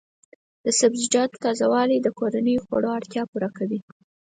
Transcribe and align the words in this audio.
د 0.63 0.65
سبزیجاتو 0.79 1.41
تازه 1.45 1.65
والي 1.73 1.97
د 2.01 2.07
کورنیو 2.19 2.63
خوړو 2.65 2.89
اړتیا 2.97 3.23
پوره 3.31 3.49
کوي. 3.57 3.79